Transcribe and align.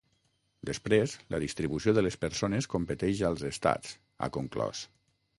Després, 0.67 1.11
la 1.33 1.39
distribució 1.43 1.93
de 1.97 2.03
les 2.05 2.17
persones 2.23 2.67
competeix 2.71 3.21
als 3.29 3.43
estats, 3.51 3.93
ha 4.21 4.31
conclòs. 4.39 4.83